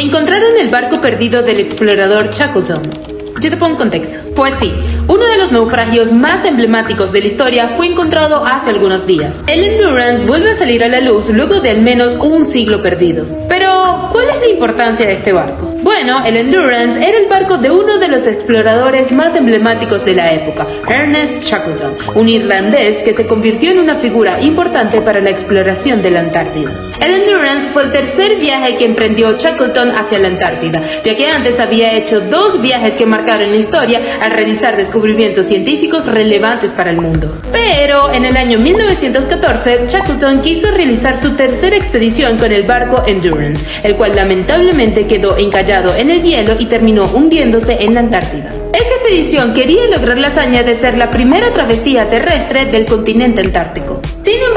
[0.00, 2.80] Encontraron el barco perdido del explorador Shackleton.
[3.38, 4.20] Yo te pongo en contexto.
[4.34, 4.72] Pues sí,
[5.08, 9.44] uno de los naufragios más emblemáticos de la historia fue encontrado hace algunos días.
[9.46, 13.26] El Endurance vuelve a salir a la luz luego de al menos un siglo perdido.
[13.46, 15.66] Pero, ¿cuál es la importancia de este barco?
[15.82, 21.44] Bueno, el Endurance era el barco de uno exploradores más emblemáticos de la época, Ernest
[21.44, 26.20] Shackleton, un irlandés que se convirtió en una figura importante para la exploración de la
[26.20, 26.70] Antártida.
[27.00, 31.58] El Endurance fue el tercer viaje que emprendió Shackleton hacia la Antártida, ya que antes
[31.58, 37.00] había hecho dos viajes que marcaron la historia al realizar descubrimientos científicos relevantes para el
[37.00, 37.34] mundo.
[37.52, 43.64] Pero en el año 1914, Shackleton quiso realizar su tercera expedición con el barco Endurance,
[43.82, 48.52] el cual lamentablemente quedó encallado en el hielo y terminó hundiéndose en la Antártida.
[48.72, 54.02] Esta expedición quería lograr la hazaña de ser la primera travesía terrestre del continente antártico.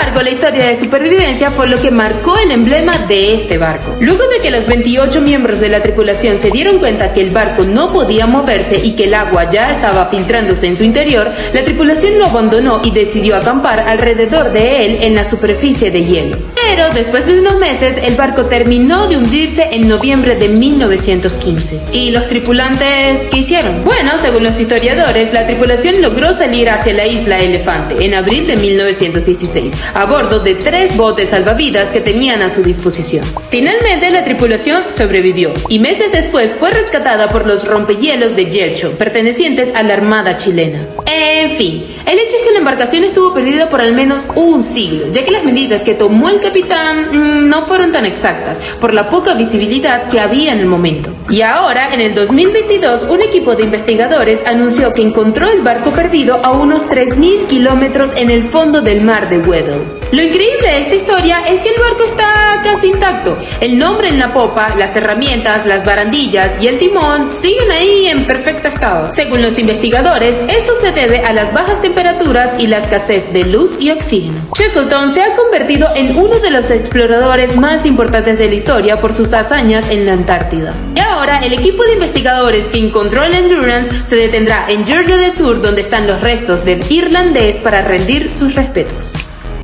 [0.00, 3.96] Embargo, la historia de supervivencia fue lo que marcó el emblema de este barco.
[4.00, 7.64] Luego de que los 28 miembros de la tripulación se dieron cuenta que el barco
[7.64, 12.18] no podía moverse y que el agua ya estaba filtrándose en su interior, la tripulación
[12.18, 16.38] lo abandonó y decidió acampar alrededor de él en la superficie de hielo.
[16.54, 21.80] Pero después de unos meses, el barco terminó de hundirse en noviembre de 1915.
[21.92, 23.84] ¿Y los tripulantes qué hicieron?
[23.84, 28.56] Bueno, según los historiadores, la tripulación logró salir hacia la isla Elefante en abril de
[28.56, 33.24] 1916, a bordo de tres botes salvavidas que tenían a su disposición.
[33.50, 39.74] Finalmente, la tripulación sobrevivió y meses después fue rescatada por los rompehielos de Yelcho, pertenecientes
[39.74, 40.86] a la Armada chilena.
[41.06, 45.10] En fin, el hecho es que la embarcación estuvo perdida por al menos un siglo,
[45.10, 49.08] ya que las medidas que tomó el capitán mm, no fueron tan exactas, por la
[49.08, 51.10] poca visibilidad que había en el momento.
[51.28, 56.40] Y ahora, en el 2022, un equipo de investigadores anunció que encontró el barco perdido
[56.44, 59.99] a unos 3.000 kilómetros en el fondo del mar de Weddell.
[60.12, 63.38] Lo increíble de esta historia es que el barco está casi intacto.
[63.60, 68.26] El nombre en la popa, las herramientas, las barandillas y el timón siguen ahí en
[68.26, 69.14] perfecto estado.
[69.14, 73.76] Según los investigadores, esto se debe a las bajas temperaturas y la escasez de luz
[73.78, 74.40] y oxígeno.
[74.58, 79.12] Shackleton se ha convertido en uno de los exploradores más importantes de la historia por
[79.12, 80.74] sus hazañas en la Antártida.
[80.96, 85.36] Y ahora el equipo de investigadores que encontró el Endurance se detendrá en Georgia del
[85.36, 89.14] Sur donde están los restos del irlandés para rendir sus respetos.